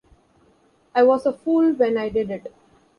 I 0.95 1.03
was 1.03 1.27
a 1.27 1.33
fool 1.33 1.73
when 1.73 1.95
I 1.95 2.09
did 2.09 2.31
it. 2.31 2.51